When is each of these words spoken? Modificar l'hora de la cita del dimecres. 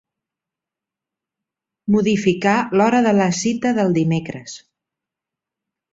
Modificar 1.95 2.55
l'hora 2.81 3.05
de 3.09 3.15
la 3.21 3.29
cita 3.43 3.77
del 3.81 3.97
dimecres. 3.99 4.57